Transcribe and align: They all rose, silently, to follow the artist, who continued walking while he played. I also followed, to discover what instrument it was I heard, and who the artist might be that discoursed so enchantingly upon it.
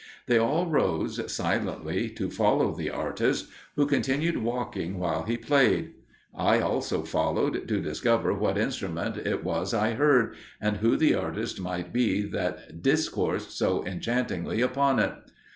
They 0.25 0.39
all 0.39 0.65
rose, 0.65 1.31
silently, 1.31 2.09
to 2.17 2.31
follow 2.31 2.73
the 2.73 2.89
artist, 2.89 3.49
who 3.75 3.85
continued 3.85 4.37
walking 4.39 4.97
while 4.97 5.21
he 5.25 5.37
played. 5.37 5.91
I 6.33 6.59
also 6.59 7.03
followed, 7.03 7.67
to 7.67 7.79
discover 7.79 8.33
what 8.33 8.57
instrument 8.57 9.17
it 9.17 9.43
was 9.43 9.75
I 9.75 9.91
heard, 9.93 10.33
and 10.59 10.77
who 10.77 10.97
the 10.97 11.13
artist 11.13 11.61
might 11.61 11.93
be 11.93 12.23
that 12.31 12.81
discoursed 12.81 13.55
so 13.55 13.85
enchantingly 13.85 14.59
upon 14.61 14.97
it. 14.97 15.13